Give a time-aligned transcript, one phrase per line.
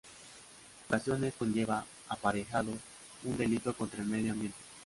[0.89, 2.71] En ocasiones conlleva aparejado
[3.23, 4.57] un delito contra el medio ambiente.